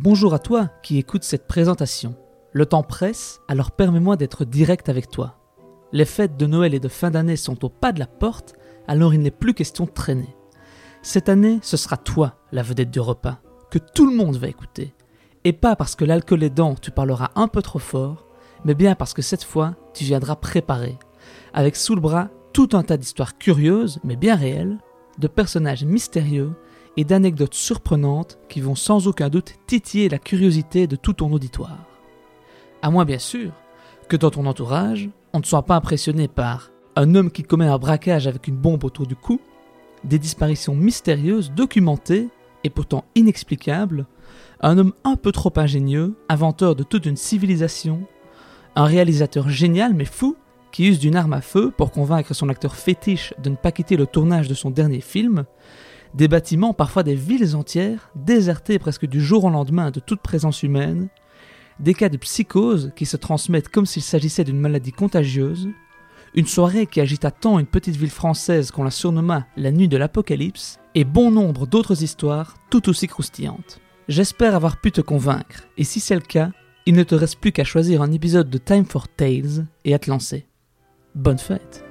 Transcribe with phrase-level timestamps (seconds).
[0.00, 2.14] Bonjour à toi qui écoutes cette présentation.
[2.52, 5.40] Le temps presse, alors permets-moi d'être direct avec toi.
[5.90, 8.54] Les fêtes de Noël et de fin d'année sont au pas de la porte,
[8.86, 10.36] alors il n'est plus question de traîner.
[11.02, 13.40] Cette année, ce sera toi la vedette du repas,
[13.72, 14.94] que tout le monde va écouter.
[15.42, 18.28] Et pas parce que l'alcool est dents, tu parleras un peu trop fort,
[18.64, 20.96] mais bien parce que cette fois, tu viendras préparé,
[21.52, 24.78] avec sous le bras tout un tas d'histoires curieuses, mais bien réelles,
[25.18, 26.52] de personnages mystérieux
[26.98, 31.86] et d'anecdotes surprenantes qui vont sans aucun doute titiller la curiosité de tout ton auditoire.
[32.82, 33.52] À moins bien sûr
[34.08, 37.78] que dans ton entourage, on ne soit pas impressionné par un homme qui commet un
[37.78, 39.40] braquage avec une bombe autour du cou,
[40.02, 42.30] des disparitions mystérieuses documentées
[42.64, 44.06] et pourtant inexplicables,
[44.60, 48.00] un homme un peu trop ingénieux, inventeur de toute une civilisation,
[48.74, 50.36] un réalisateur génial mais fou
[50.72, 53.96] qui use d'une arme à feu pour convaincre son acteur fétiche de ne pas quitter
[53.96, 55.44] le tournage de son dernier film,
[56.14, 60.62] des bâtiments, parfois des villes entières, désertées presque du jour au lendemain de toute présence
[60.62, 61.08] humaine,
[61.80, 65.68] des cas de psychose qui se transmettent comme s'il s'agissait d'une maladie contagieuse,
[66.34, 69.96] une soirée qui agita tant une petite ville française qu'on la surnomma la nuit de
[69.96, 73.80] l'apocalypse, et bon nombre d'autres histoires tout aussi croustillantes.
[74.08, 76.50] J'espère avoir pu te convaincre, et si c'est le cas,
[76.86, 79.98] il ne te reste plus qu'à choisir un épisode de Time for Tales et à
[79.98, 80.46] te lancer.
[81.14, 81.87] Bonne fête